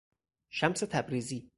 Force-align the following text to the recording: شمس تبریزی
شمس 0.49 0.79
تبریزی 0.79 1.49